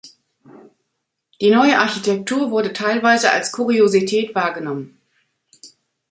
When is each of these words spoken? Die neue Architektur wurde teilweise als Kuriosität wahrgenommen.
Die 1.41 1.51
neue 1.51 1.77
Architektur 1.77 2.49
wurde 2.49 2.73
teilweise 2.73 3.29
als 3.29 3.51
Kuriosität 3.51 4.33
wahrgenommen. 4.33 4.97